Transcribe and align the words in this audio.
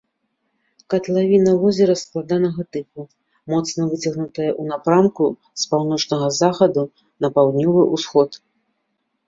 Катлавіна 0.93 1.51
возера 1.63 1.95
складанага 2.03 2.61
тыпу, 2.77 3.01
моцна 3.53 3.81
выцягнутая 3.91 4.49
ў 4.61 4.63
напрамку 4.71 5.25
з 5.65 5.71
паўночнага 5.75 6.27
захаду 6.41 6.81
на 7.21 7.27
паўднёвы 7.39 7.81
ўсход. 7.95 8.29